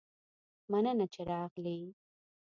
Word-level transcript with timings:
مننه 0.71 1.05
چې 1.13 1.21
راغلي 1.31 1.79